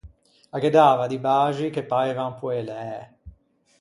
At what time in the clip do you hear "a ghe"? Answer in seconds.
0.55-0.69